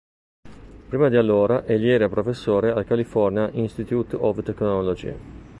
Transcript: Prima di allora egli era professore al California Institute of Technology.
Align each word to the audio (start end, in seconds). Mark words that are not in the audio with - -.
Prima 0.89 1.09
di 1.09 1.15
allora 1.15 1.63
egli 1.63 1.87
era 1.87 2.09
professore 2.09 2.71
al 2.71 2.85
California 2.87 3.51
Institute 3.51 4.15
of 4.15 4.41
Technology. 4.41 5.13